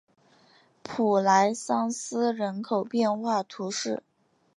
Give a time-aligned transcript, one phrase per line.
[0.81, 4.01] 普莱桑斯人口变化图示